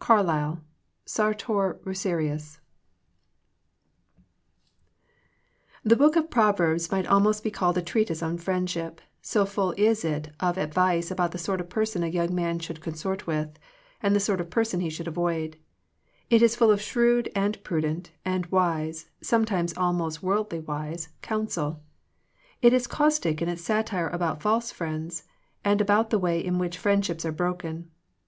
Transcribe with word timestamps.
Caklylb, 0.00 0.60
Sartor 1.04 1.80
Retartuu 1.82 1.82
Digitized 1.82 1.82
by 1.82 2.22
VjOOQIC 2.22 2.30
THE 5.82 5.90
C 5.90 5.90
ULTURE 5.90 5.90
OF 5.90 5.90
FRIENDSHIP 5.90 5.90
H 5.90 5.90
jHE 5.90 5.94
Book 5.98 6.14
of 6.16 6.30
Proverbs 6.30 6.92
might 6.92 7.06
al 7.06 7.18
most 7.18 7.42
be 7.42 7.50
called 7.50 7.76
a 7.78 7.82
treatise 7.82 8.22
on 8.22 8.38
Friendship, 8.38 9.00
so 9.20 9.44
full 9.44 9.72
is 9.72 10.04
it 10.04 10.30
of 10.38 10.56
ad 10.56 10.72
vice 10.72 11.10
about 11.10 11.32
the 11.32 11.38
sort 11.38 11.60
of 11.60 11.68
person 11.68 12.04
a 12.04 12.06
young 12.06 12.32
man 12.32 12.60
should 12.60 12.80
consort 12.80 13.26
with, 13.26 13.58
and 14.00 14.14
the 14.14 14.20
sort 14.20 14.40
of 14.40 14.48
person 14.48 14.78
he 14.78 14.88
should 14.90 15.08
avoid. 15.08 15.56
It 16.30 16.40
is 16.40 16.54
full 16.54 16.70
of 16.70 16.80
shrewd, 16.80 17.28
and 17.34 17.60
prudent, 17.64 18.12
and 18.24 18.46
wise, 18.52 19.06
some 19.22 19.44
times 19.44 19.76
almost 19.76 20.22
worldly 20.22 20.60
wise, 20.60 21.08
counsel. 21.20 21.82
It 22.62 22.72
is 22.72 22.86
caustic 22.86 23.42
in 23.42 23.48
its 23.48 23.62
satire 23.64 24.06
about 24.08 24.40
false 24.40 24.70
friends, 24.70 25.24
and 25.64 25.80
about 25.80 26.10
the 26.10 26.18
way 26.20 26.38
in 26.38 26.58
which 26.60 26.78
friendships 26.78 27.24
are 27.26 27.32
broken. 27.32 27.90